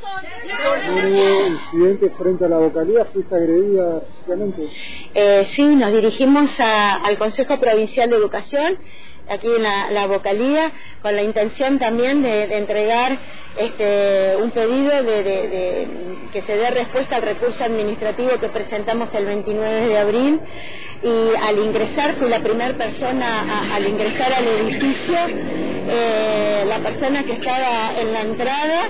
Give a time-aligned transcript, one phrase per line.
[0.00, 3.04] ¿Hubo incidentes frente a la vocalía?
[3.06, 4.00] ¿Fuiste agredida?
[5.14, 8.78] Eh, sí, nos dirigimos al Consejo Provincial de Educación,
[9.28, 13.18] aquí en la, la vocalía, con la intención también de, entregar
[13.56, 15.88] este, un pedido de
[16.32, 20.40] que se dé respuesta al recurso administrativo que presentamos el 29 de abril.
[21.02, 25.18] Y al ingresar, fui la primera persona a- al ingresar al edificio,
[25.88, 28.88] eh, la persona que estaba en la entrada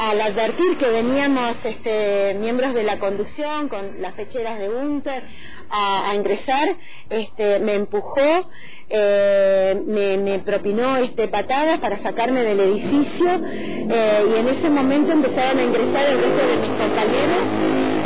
[0.00, 5.22] al advertir que veníamos este, miembros de la conducción con las fecheras de Unter
[5.70, 6.68] a, ingresar,
[7.10, 8.48] este, me empujó,
[8.90, 15.12] eh, me, me propinó este, patadas para sacarme del edificio eh, y en ese momento
[15.12, 17.42] empezaron a ingresar el resto de mis compañeros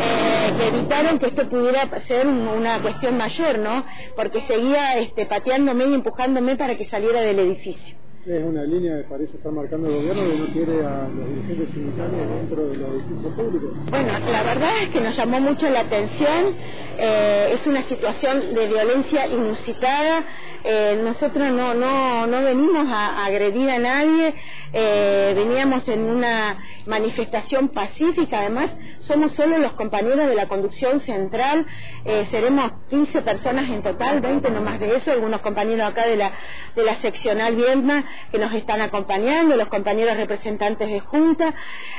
[0.04, 3.84] eh, que evitaron que esto pudiera ser un- una cuestión mayor, ¿no?
[4.16, 7.96] Porque seguía este, pateándome y empujándome para que saliera del edificio.
[8.24, 11.70] Es una línea que parece estar marcando el gobierno que no quiere a los dirigentes
[11.74, 13.70] sindicales dentro de los edificios públicos.
[13.90, 16.54] Bueno, la verdad es que nos llamó mucho la atención,
[16.98, 20.22] eh, es una situación de violencia inusitada,
[20.62, 24.34] eh, nosotros no, no, no venimos a, a agredir a nadie,
[24.72, 26.56] eh, veníamos en una
[26.86, 28.70] manifestación pacífica, además
[29.00, 31.66] somos solo los compañeros de la conducción central,
[32.04, 36.16] eh, seremos 15 personas en total, 20 no más de eso, algunos compañeros acá de
[36.16, 36.32] la,
[36.74, 41.54] de la seccional Viedma que nos están acompañando, los compañeros representantes de Junta,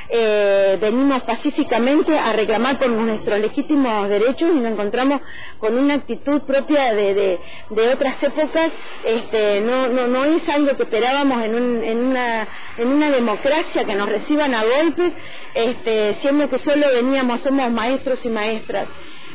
[0.08, 5.20] eh, venimos pacíficamente a reclamar por nuestros legítimos derechos y nos encontramos
[5.58, 7.38] con una actitud propia de, de,
[7.70, 8.72] de otras épocas,
[9.04, 13.84] este, no, no, no es algo que esperábamos en, un, en, una, en una democracia
[13.84, 15.12] que nos reciban a golpes,
[15.54, 18.88] este, siendo que solo veníamos, somos maestros y maestras.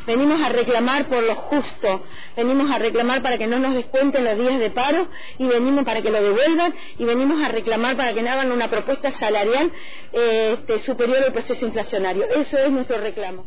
[0.05, 2.03] Venimos a reclamar por lo justo,
[2.35, 6.01] venimos a reclamar para que no nos descuenten los días de paro y venimos para
[6.01, 9.71] que lo devuelvan y venimos a reclamar para que hagan una propuesta salarial
[10.11, 12.25] este, superior al proceso inflacionario.
[12.25, 13.45] Eso es nuestro reclamo.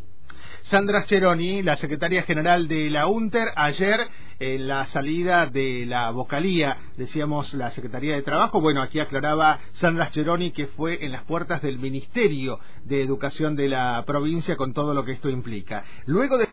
[0.64, 3.98] Sandra Cheroni, la secretaria general de la UNTER, ayer
[4.42, 10.10] en la salida de la vocalía, decíamos la Secretaría de Trabajo, bueno, aquí aclaraba Sandra
[10.10, 14.94] Cheroni que fue en las puertas del Ministerio de Educación de la provincia con todo
[14.94, 15.84] lo que esto implica.
[16.06, 16.48] Luego de